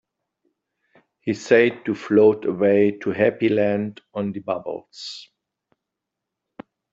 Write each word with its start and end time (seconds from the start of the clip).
He 1.19 1.35
said 1.35 1.85
to 1.85 1.93
float 1.93 2.45
away 2.45 2.89
to 3.03 3.11
Happy 3.11 3.49
Land 3.49 4.01
on 4.15 4.31
the 4.31 4.39
bubbles. 4.39 5.29